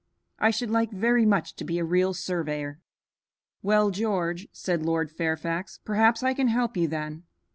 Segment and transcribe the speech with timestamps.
[0.39, 2.79] I should like very much to be a real surveyor."
[3.61, 7.21] "Well, George," said Lord Fairfax, "perhaps I can help you then.